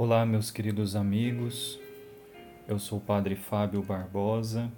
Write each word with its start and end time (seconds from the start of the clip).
Olá, 0.00 0.24
meus 0.24 0.52
queridos 0.52 0.94
amigos. 0.94 1.76
Eu 2.68 2.78
sou 2.78 2.98
o 2.98 3.00
Padre 3.00 3.34
Fábio 3.34 3.82
Barbosa, 3.82 4.70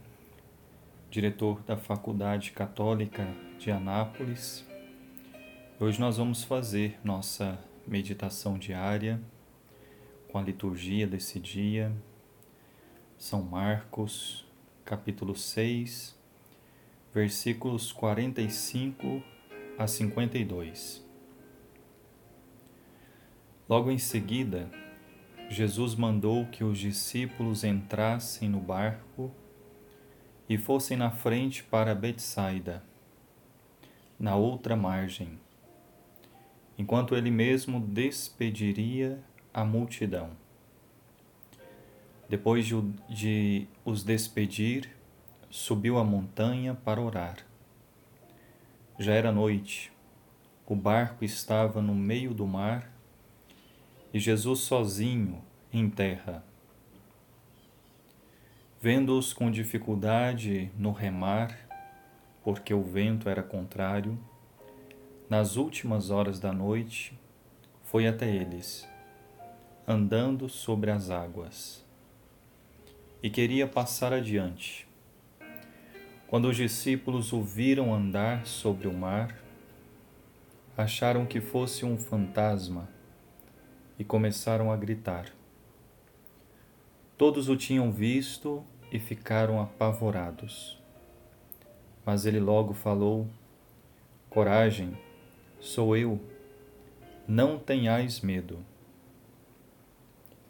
diretor 1.11 1.61
da 1.65 1.77
Faculdade 1.77 2.53
Católica 2.53 3.29
de 3.59 3.71
Anápolis. 3.71 4.67
Hoje 5.79 6.01
nós 6.01 6.17
vamos 6.17 6.43
fazer 6.43 6.99
nossa 7.05 7.63
meditação 7.87 8.59
diária 8.59 9.21
com 10.33 10.39
a 10.39 10.43
liturgia 10.43 11.07
desse 11.07 11.39
dia, 11.39 11.93
São 13.19 13.43
Marcos, 13.43 14.47
capítulo 14.87 15.37
6, 15.37 16.19
versículos 17.13 17.93
45 17.93 19.23
a 19.77 19.87
52. 19.87 21.05
Logo 23.69 23.91
em 23.91 23.99
seguida, 23.99 24.67
Jesus 25.53 25.97
mandou 25.97 26.47
que 26.47 26.63
os 26.63 26.79
discípulos 26.79 27.65
entrassem 27.65 28.49
no 28.49 28.61
barco 28.61 29.33
e 30.49 30.57
fossem 30.57 30.97
na 30.97 31.11
frente 31.11 31.65
para 31.65 31.93
Betsaida, 31.93 32.85
na 34.17 34.37
outra 34.37 34.77
margem, 34.77 35.41
enquanto 36.79 37.17
ele 37.17 37.33
mesmo 37.33 37.81
despediria 37.81 39.21
a 39.53 39.65
multidão. 39.65 40.31
Depois 42.29 42.65
de, 42.65 42.81
de 43.09 43.67
os 43.85 44.05
despedir, 44.05 44.97
subiu 45.51 45.99
a 45.99 46.05
montanha 46.05 46.77
para 46.77 47.01
orar. 47.01 47.39
Já 49.01 49.15
era 49.15 49.33
noite, 49.33 49.93
o 50.65 50.77
barco 50.77 51.25
estava 51.25 51.83
no 51.83 51.93
meio 51.93 52.33
do 52.33 52.47
mar 52.47 52.89
e 54.13 54.19
Jesus 54.19 54.61
sozinho 54.61 55.43
em 55.73 55.89
terra. 55.89 56.45
Vendo-os 58.81 59.33
com 59.33 59.51
dificuldade 59.51 60.71
no 60.77 60.91
remar, 60.91 61.57
porque 62.43 62.73
o 62.73 62.83
vento 62.83 63.29
era 63.29 63.43
contrário, 63.43 64.19
nas 65.29 65.57
últimas 65.57 66.11
horas 66.11 66.41
da 66.41 66.53
noite, 66.53 67.19
foi 67.85 68.07
até 68.07 68.29
eles, 68.29 68.89
andando 69.87 70.49
sobre 70.49 70.91
as 70.91 71.11
águas. 71.11 71.85
E 73.23 73.29
queria 73.29 73.67
passar 73.67 74.13
adiante. 74.13 74.89
Quando 76.27 76.49
os 76.49 76.57
discípulos 76.57 77.33
o 77.33 77.43
viram 77.43 77.93
andar 77.95 78.47
sobre 78.47 78.89
o 78.89 78.93
mar, 78.93 79.37
acharam 80.77 81.27
que 81.27 81.41
fosse 81.41 81.85
um 81.85 81.99
fantasma 81.99 82.89
e 83.99 84.05
começaram 84.05 84.73
a 84.73 84.77
gritar. 84.77 85.27
Todos 87.21 87.51
o 87.51 87.55
tinham 87.55 87.93
visto 87.93 88.65
e 88.91 88.99
ficaram 88.99 89.61
apavorados. 89.61 90.83
Mas 92.03 92.25
ele 92.25 92.41
logo 92.41 92.73
falou: 92.73 93.29
Coragem, 94.31 94.97
sou 95.61 95.95
eu, 95.95 96.19
não 97.29 97.59
tenhais 97.59 98.23
medo. 98.23 98.65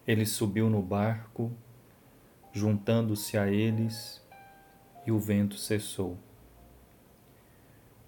Ele 0.06 0.24
subiu 0.24 0.70
no 0.70 0.80
barco, 0.80 1.50
juntando-se 2.52 3.36
a 3.36 3.50
eles, 3.50 4.24
e 5.04 5.10
o 5.10 5.18
vento 5.18 5.56
cessou. 5.56 6.16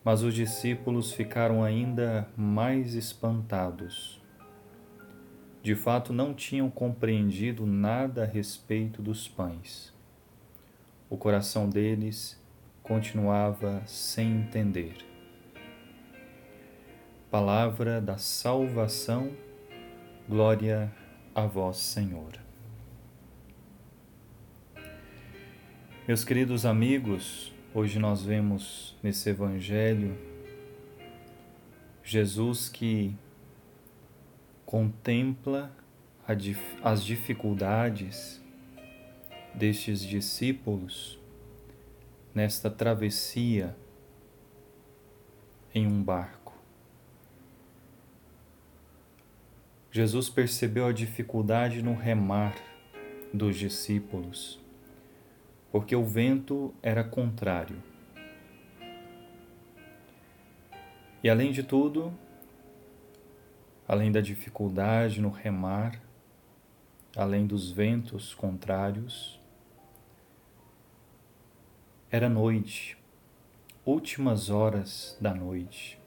Mas 0.05 0.23
os 0.23 0.35
discípulos 0.35 1.13
ficaram 1.13 1.65
ainda 1.65 2.29
mais 2.37 2.95
espantados 2.95 4.22
de 5.63 5.77
fato 5.77 6.13
não 6.13 6.35
tinham 6.35 6.69
compreendido 6.69 7.65
nada 7.65 8.25
a 8.25 8.27
respeito 8.27 9.01
dos 9.01 9.29
pães. 9.29 9.93
O 11.09 11.17
coração 11.17 11.69
deles 11.69 12.41
continuava 12.83 13.83
sem 13.87 14.39
entender. 14.39 14.97
Palavra 17.31 18.01
da 18.01 18.19
salvação, 18.19 19.31
glória 20.29 20.93
a 21.33 21.47
vós, 21.47 21.77
Senhor. 21.77 22.33
Meus 26.09 26.25
queridos 26.25 26.67
amigos, 26.67 27.55
hoje 27.73 28.01
nós 28.01 28.25
vemos 28.25 28.99
nesse 29.01 29.31
Evangelho 29.31 30.19
Jesus 32.03 32.69
que 32.69 33.15
contempla 34.73 35.71
as 36.83 37.05
dificuldades 37.05 38.43
destes 39.55 40.01
discípulos 40.01 41.21
nesta 42.35 42.71
travessia 42.71 43.77
em 45.75 45.87
um 45.87 46.03
barco. 46.03 46.55
Jesus 49.91 50.31
percebeu 50.31 50.87
a 50.87 50.93
dificuldade 50.93 51.83
no 51.83 51.95
remar 51.95 52.55
dos 53.31 53.59
discípulos, 53.59 54.59
porque 55.71 55.95
o 55.95 56.03
vento 56.03 56.75
era 56.83 57.05
contrário. 57.05 57.77
E 61.23 61.29
além 61.29 61.53
de 61.53 61.63
tudo, 61.63 62.11
além 63.93 64.11
da 64.11 64.23
dificuldade 64.23 65.21
no 65.21 65.29
remar, 65.29 66.01
além 67.15 67.47
dos 67.47 67.71
ventos 67.71 68.35
contrários. 68.35 69.39
Era 72.11 72.27
noite, 72.27 72.97
últimas 73.85 74.49
horas 74.49 75.15
da 75.21 75.35
noite. 75.35 76.01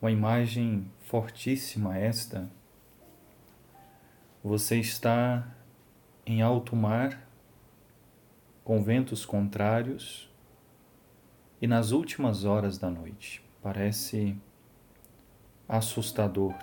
Uma 0.00 0.10
imagem 0.10 0.90
fortíssima 1.02 1.98
esta. 1.98 2.50
Você 4.42 4.80
está 4.80 5.46
em 6.24 6.40
alto 6.40 6.74
mar, 6.74 7.28
com 8.64 8.82
ventos 8.82 9.26
contrários 9.26 10.32
e 11.60 11.66
nas 11.66 11.90
últimas 11.90 12.46
horas 12.46 12.78
da 12.78 12.88
noite. 12.88 13.44
Parece 13.60 14.40
assustador. 15.68 16.54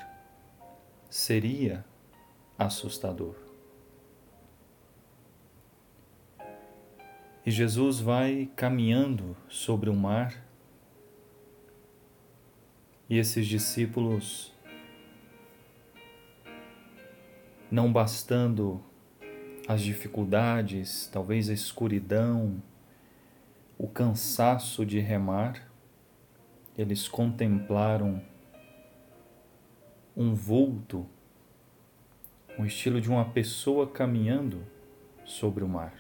Seria 1.10 1.86
assustador. 2.58 3.36
E 7.46 7.52
Jesus 7.52 8.00
vai 8.00 8.50
caminhando 8.56 9.38
sobre 9.48 9.90
o 9.90 9.96
mar 9.96 10.44
e 13.08 13.20
esses 13.20 13.46
discípulos, 13.46 14.52
não 17.70 17.94
bastando 17.94 18.84
as 19.68 19.82
dificuldades, 19.82 21.08
talvez 21.14 21.48
a 21.50 21.54
escuridão, 21.54 22.62
o 23.78 23.88
cansaço 23.88 24.84
de 24.84 25.00
remar, 25.00 25.70
eles 26.76 27.08
contemplaram 27.08 28.22
um 30.16 30.34
vulto, 30.34 31.06
um 32.58 32.66
estilo 32.66 33.02
de 33.02 33.10
uma 33.10 33.26
pessoa 33.26 33.86
caminhando 33.88 34.66
sobre 35.26 35.64
o 35.64 35.68
mar. 35.68 35.94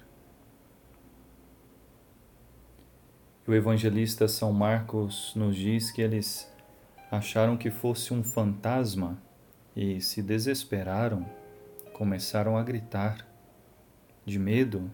O 3.46 3.53
evangelista 3.53 4.28
São 4.28 4.53
Marcos 4.53 5.34
nos 5.36 5.56
diz 5.56 5.92
que 5.92 6.02
eles 6.02 6.52
acharam 7.12 7.58
que 7.58 7.70
fosse 7.70 8.14
um 8.14 8.24
fantasma 8.24 9.22
e 9.76 10.02
se 10.02 10.24
desesperaram, 10.24 11.29
começaram 11.94 12.58
a 12.58 12.64
gritar 12.64 13.28
de 14.26 14.40
medo, 14.40 14.90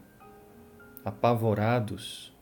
apavorados. 1.05 2.35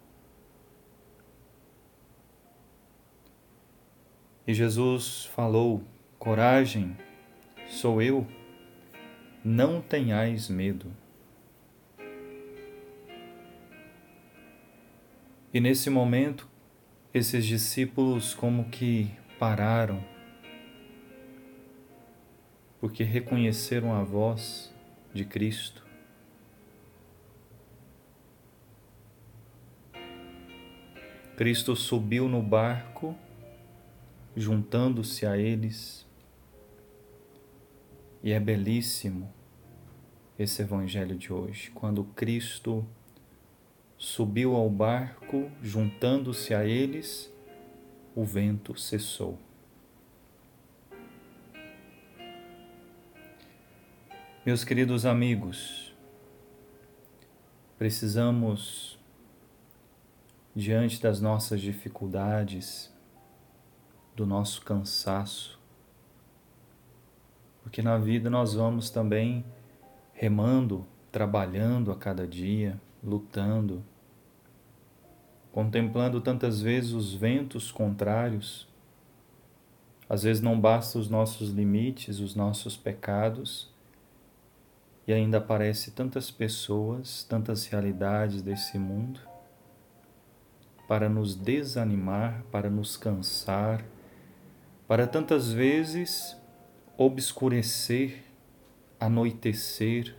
E 4.48 4.54
Jesus 4.54 5.26
falou 5.26 5.84
Coragem, 6.20 6.98
sou 7.70 8.02
eu, 8.02 8.28
não 9.42 9.82
tenhais 9.82 10.50
medo. 10.50 10.92
E 15.54 15.62
nesse 15.62 15.90
momento, 15.90 16.46
esses 17.14 17.46
discípulos 17.46 18.34
como 18.34 18.66
que 18.66 19.10
pararam, 19.40 20.04
porque 22.82 23.06
reconheceram 23.06 23.94
a 23.94 24.04
voz 24.04 24.76
de 25.14 25.24
Cristo. 25.24 25.88
Cristo 31.38 31.78
subiu 31.78 32.28
no 32.28 32.42
barco, 32.42 33.16
juntando-se 34.36 35.26
a 35.26 35.38
eles 35.38 36.09
E 38.22 38.34
é 38.34 38.40
belíssimo 38.40 39.34
esse 40.38 40.62
evangelho 40.62 41.18
de 41.18 41.32
hoje, 41.32 41.72
quando 41.72 42.04
Cristo 42.04 42.86
subiu 43.98 44.56
ao 44.56 44.70
barco, 44.70 45.52
juntando-se 45.62 46.54
a 46.54 46.66
eles, 46.66 47.32
o 48.16 48.24
vento 48.24 48.78
cessou. 48.78 49.38
Meus 54.46 54.64
queridos 54.64 55.06
amigos, 55.06 55.96
precisamos, 57.78 58.98
diante 60.56 61.02
das 61.02 61.22
nossas 61.22 61.62
dificuldades, 61.62 62.92
do 64.16 64.26
nosso 64.26 64.62
cansaço, 64.62 65.59
porque 67.62 67.82
na 67.82 67.98
vida 67.98 68.30
nós 68.30 68.54
vamos 68.54 68.90
também 68.90 69.46
remando, 70.14 70.86
trabalhando 71.12 71.92
a 71.92 71.96
cada 71.96 72.28
dia, 72.28 72.80
lutando, 73.04 73.84
contemplando 75.52 76.22
tantas 76.22 76.62
vezes 76.62 76.92
os 76.92 77.14
ventos 77.14 77.72
contrários. 77.72 78.68
Às 80.08 80.24
vezes 80.24 80.42
não 80.42 80.60
basta 80.60 80.98
os 80.98 81.10
nossos 81.10 81.50
limites, 81.50 82.20
os 82.20 82.36
nossos 82.36 82.76
pecados, 82.76 83.72
e 85.08 85.14
ainda 85.14 85.38
aparece 85.38 85.92
tantas 85.92 86.30
pessoas, 86.30 87.24
tantas 87.24 87.66
realidades 87.66 88.42
desse 88.42 88.78
mundo 88.78 89.20
para 90.90 91.08
nos 91.08 91.36
desanimar, 91.36 92.44
para 92.52 92.68
nos 92.68 92.98
cansar, 92.98 93.86
para 94.88 95.06
tantas 95.06 95.52
vezes 95.52 96.36
obscurecer, 97.02 98.22
anoitecer 99.00 100.14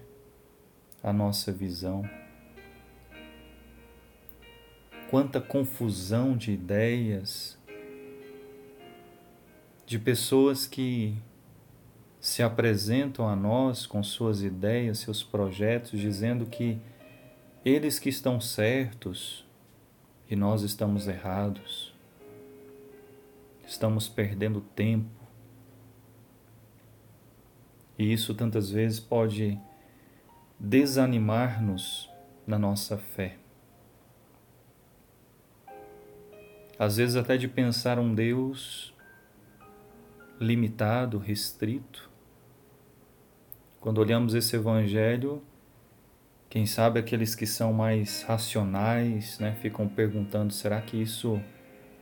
a 1.02 1.12
nossa 1.12 1.52
visão. 1.52 2.08
Quanta 5.10 5.42
confusão 5.42 6.34
de 6.34 6.52
ideias, 6.52 7.58
de 9.84 9.98
pessoas 9.98 10.66
que 10.66 11.14
se 12.18 12.42
apresentam 12.42 13.28
a 13.28 13.36
nós 13.36 13.84
com 13.84 14.02
suas 14.02 14.42
ideias, 14.42 15.00
seus 15.00 15.22
projetos, 15.22 16.00
dizendo 16.00 16.46
que 16.46 16.78
eles 17.62 17.98
que 17.98 18.08
estão 18.08 18.40
certos 18.40 19.44
e 20.30 20.34
nós 20.34 20.62
estamos 20.62 21.06
errados. 21.06 21.92
Estamos 23.66 24.08
perdendo 24.08 24.62
tempo, 24.62 25.19
e 28.00 28.14
isso 28.14 28.32
tantas 28.32 28.70
vezes 28.70 28.98
pode 28.98 29.60
desanimar-nos 30.58 32.10
na 32.46 32.58
nossa 32.58 32.96
fé. 32.96 33.36
Às 36.78 36.96
vezes, 36.96 37.14
até 37.14 37.36
de 37.36 37.46
pensar 37.46 37.98
um 37.98 38.14
Deus 38.14 38.94
limitado, 40.40 41.18
restrito. 41.18 42.08
Quando 43.78 43.98
olhamos 43.98 44.32
esse 44.32 44.56
Evangelho, 44.56 45.42
quem 46.48 46.64
sabe 46.64 46.98
aqueles 46.98 47.34
que 47.34 47.44
são 47.44 47.70
mais 47.70 48.22
racionais 48.22 49.38
né, 49.38 49.54
ficam 49.60 49.86
perguntando: 49.86 50.54
será 50.54 50.80
que 50.80 50.96
isso 50.96 51.38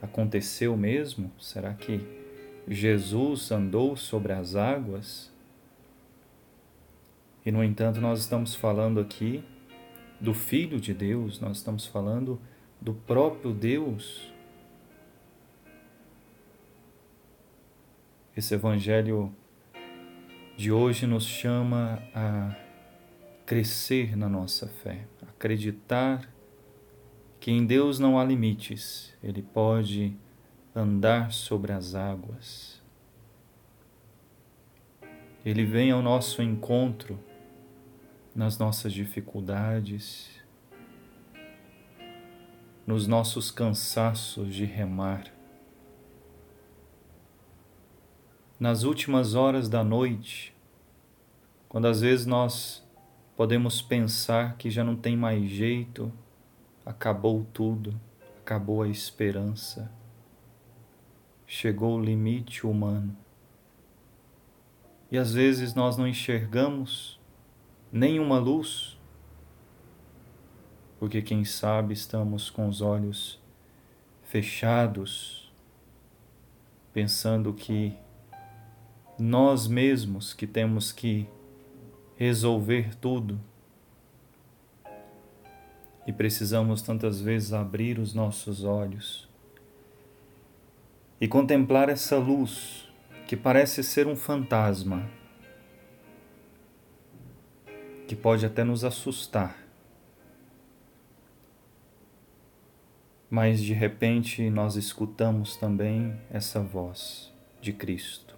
aconteceu 0.01 0.77
mesmo? 0.77 1.33
Será 1.41 1.75
que 1.75 2.01
Jesus 2.69 3.51
andou 3.51 3.97
sobre 3.97 4.33
as 4.33 4.55
águas? 4.55 5.37
E, 7.45 7.51
no 7.51 7.63
entanto, 7.63 8.01
nós 8.01 8.21
estamos 8.21 8.55
falando 8.55 9.01
aqui 9.01 9.43
do 10.21 10.35
Filho 10.35 10.81
de 10.81 10.93
Deus, 10.93 11.41
nós 11.41 11.59
estamos 11.59 11.87
falando 11.87 12.41
do 12.81 12.93
próprio 12.93 13.53
Deus. 13.53 14.33
Esse 18.37 18.55
Evangelho 18.55 19.35
de 20.57 20.73
hoje 20.73 21.07
nos 21.07 21.25
chama 21.25 22.03
a 22.15 22.57
crescer 23.47 24.17
na 24.17 24.29
nossa 24.29 24.67
fé, 24.67 25.07
acreditar 25.23 26.29
que 27.41 27.51
em 27.51 27.65
Deus 27.65 27.99
não 27.99 28.19
há 28.19 28.25
limites, 28.25 29.15
Ele 29.23 29.43
pode 29.43 30.17
andar 30.75 31.33
sobre 31.33 31.73
as 31.73 31.95
águas. 31.95 32.83
Ele 35.45 35.65
vem 35.65 35.91
ao 35.91 36.03
nosso 36.03 36.43
encontro 36.43 37.19
nas 38.39 38.57
nossas 38.57 38.93
dificuldades, 38.93 40.31
nos 42.87 43.05
nossos 43.05 43.51
cansaços 43.51 44.55
de 44.55 44.65
remar. 44.65 45.25
Nas 48.61 48.85
últimas 48.85 49.35
horas 49.35 49.69
da 49.69 49.83
noite, 49.83 50.55
quando 51.69 51.89
às 51.89 52.01
vezes 52.01 52.27
nós 52.27 52.89
podemos 53.37 53.83
pensar 53.83 54.57
que 54.57 54.71
já 54.71 54.85
não 54.85 54.95
tem 54.95 55.17
mais 55.17 55.51
jeito, 55.51 56.13
acabou 56.87 57.45
tudo, 57.53 58.01
acabou 58.39 58.83
a 58.83 58.89
esperança, 58.89 59.91
chegou 61.45 61.99
o 61.99 62.01
limite 62.01 62.65
humano. 62.65 63.17
E 65.11 65.19
às 65.19 65.35
vezes 65.35 65.75
nós 65.75 65.97
não 65.97 66.07
enxergamos 66.07 67.18
nenhuma 67.93 68.39
luz, 68.39 68.99
porque 70.99 71.23
quem 71.23 71.45
sabe 71.45 71.95
estamos 71.95 72.51
com 72.51 72.69
os 72.69 72.81
olhos 72.81 73.41
fechados, 74.25 75.53
pensando 76.93 77.53
que 77.55 77.97
nós 79.19 79.67
mesmos 79.67 80.35
que 80.35 80.47
temos 80.47 80.93
que 80.93 81.29
resolver 82.17 82.95
tudo. 82.97 83.41
E 86.07 86.13
precisamos 86.13 86.81
tantas 86.83 87.21
vezes 87.21 87.53
abrir 87.53 87.99
os 87.99 88.15
nossos 88.15 88.65
olhos 88.65 89.29
e 91.21 91.29
contemplar 91.29 91.89
essa 91.89 92.17
luz 92.17 92.89
que 93.27 93.37
parece 93.37 93.83
ser 93.83 94.07
um 94.07 94.17
fantasma 94.17 95.09
que 98.09 98.17
pode 98.17 98.47
até 98.47 98.65
nos 98.65 98.85
assustar. 98.85 99.55
Mas 103.29 103.61
de 103.61 103.75
repente 103.75 104.49
nós 104.49 104.77
escutamos 104.77 105.57
também 105.57 106.19
essa 106.31 106.59
voz 106.59 107.31
de 107.61 107.71
Cristo: 107.71 108.35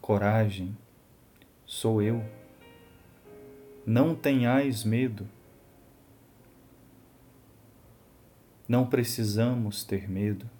Coragem, 0.00 0.76
sou 1.64 2.02
eu. 2.02 2.24
Não 3.86 4.16
tenhais 4.16 4.82
medo. 4.82 5.28
Não 8.66 8.84
precisamos 8.84 9.84
ter 9.84 10.10
medo, 10.10 10.50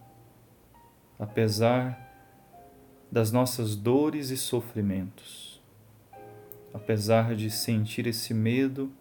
apesar 1.19 1.99
das 3.11 3.33
nossas 3.33 3.75
dores 3.75 4.31
e 4.31 4.37
sofrimentos 4.37 5.54
apesar 6.75 7.37
de 7.37 7.49
sentir 7.49 8.05
esse 8.09 8.35
medo 8.35 8.93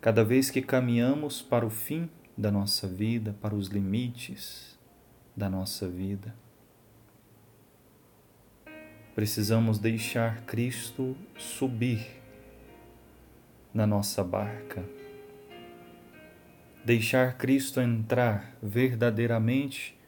cada 0.00 0.24
vez 0.24 0.50
que 0.50 0.62
caminhamos 0.62 1.42
para 1.42 1.66
o 1.66 1.70
fim 1.70 2.08
da 2.36 2.50
nossa 2.50 2.88
vida, 2.88 3.36
para 3.42 3.54
os 3.54 3.68
limites 3.68 4.78
da 5.36 5.50
nossa 5.50 5.86
vida. 5.86 6.34
Precisamos 9.14 9.78
deixar 9.78 10.42
Cristo 10.42 11.14
subir 11.36 12.22
na 13.74 13.86
nossa 13.86 14.24
barca, 14.24 14.82
deixar 16.84 17.36
Cristo 17.36 17.80
entrar 17.80 18.56
verdadeiramente 18.62 19.98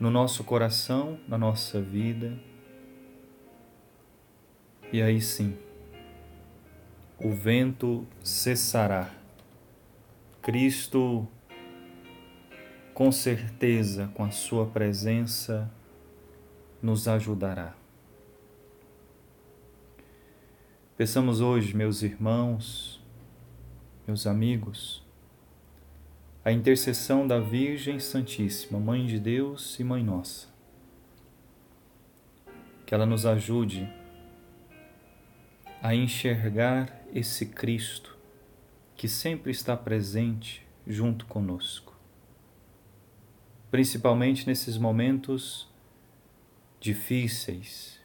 no 0.00 0.10
nosso 0.10 0.42
coração, 0.42 1.20
na 1.28 1.38
nossa 1.38 1.80
vida. 1.80 2.36
E 4.92 5.00
aí 5.00 5.20
sim, 5.20 5.56
o 7.22 7.30
vento 7.30 8.04
cessará. 8.22 9.08
Cristo, 10.40 11.28
com 12.92 13.12
certeza, 13.12 14.10
com 14.14 14.24
a 14.24 14.32
Sua 14.32 14.66
presença, 14.66 15.70
nos 16.82 17.06
ajudará. 17.06 17.76
Peçamos 20.96 21.40
hoje, 21.40 21.76
meus 21.76 22.02
irmãos, 22.02 23.00
meus 24.06 24.26
amigos, 24.26 25.06
a 26.44 26.50
intercessão 26.50 27.24
da 27.24 27.38
Virgem 27.38 28.00
Santíssima, 28.00 28.80
Mãe 28.80 29.06
de 29.06 29.20
Deus 29.20 29.78
e 29.78 29.84
Mãe 29.84 30.02
Nossa. 30.02 30.48
Que 32.84 32.92
ela 32.92 33.06
nos 33.06 33.24
ajude 33.24 33.88
a 35.82 35.96
enxergar 35.96 37.02
esse 37.12 37.46
Cristo 37.46 38.16
que 38.94 39.08
sempre 39.08 39.50
está 39.50 39.76
presente 39.76 40.64
junto 40.86 41.26
conosco. 41.26 41.98
Principalmente 43.68 44.46
nesses 44.46 44.78
momentos 44.78 45.68
difíceis, 46.78 48.00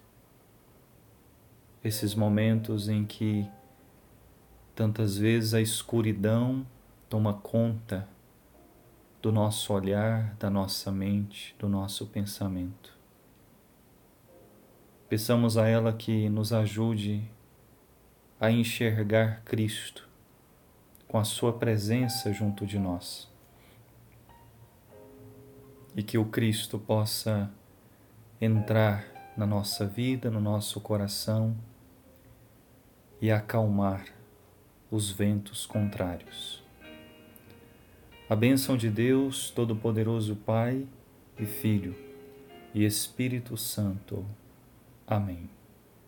esses 1.84 2.16
momentos 2.16 2.90
em 2.90 3.06
que 3.06 3.48
tantas 4.74 5.16
vezes 5.16 5.54
a 5.54 5.62
escuridão 5.62 6.66
toma 7.08 7.36
conta 7.36 8.10
do 9.22 9.32
nosso 9.32 9.72
olhar, 9.72 10.36
da 10.40 10.50
nossa 10.50 10.92
mente, 10.92 11.56
do 11.60 11.70
nosso 11.70 12.08
pensamento. 12.08 12.98
Peçamos 15.08 15.60
a 15.60 15.68
ela 15.68 15.94
que 15.94 16.28
nos 16.28 16.52
ajude 16.52 17.37
a 18.40 18.52
enxergar 18.52 19.42
Cristo 19.44 20.08
com 21.08 21.18
a 21.18 21.24
Sua 21.24 21.54
presença 21.54 22.32
junto 22.32 22.66
de 22.66 22.78
nós. 22.78 23.30
E 25.96 26.04
que 26.04 26.18
o 26.18 26.26
Cristo 26.26 26.78
possa 26.78 27.50
entrar 28.40 29.06
na 29.36 29.46
nossa 29.46 29.86
vida, 29.86 30.30
no 30.30 30.40
nosso 30.40 30.80
coração 30.80 31.56
e 33.22 33.32
acalmar 33.32 34.06
os 34.92 35.10
ventos 35.10 35.66
contrários. 35.66 36.64
A 38.30 38.36
bênção 38.36 38.78
de 38.78 38.90
Deus, 38.90 39.50
Todo-Poderoso 39.50 40.36
Pai 40.36 40.86
e 41.40 41.46
Filho 41.46 41.96
e 42.74 42.86
Espírito 42.86 43.56
Santo. 43.58 44.26
Amém. 45.08 45.57